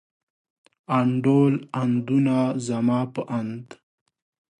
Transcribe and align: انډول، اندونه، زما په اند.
انډول، 0.97 1.53
اندونه، 1.81 2.37
زما 2.67 2.99
په 3.13 3.21
اند. 3.39 3.65